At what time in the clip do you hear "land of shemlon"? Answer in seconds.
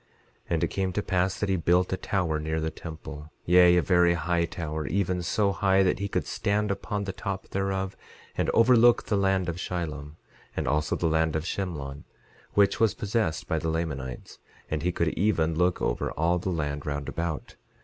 11.05-12.05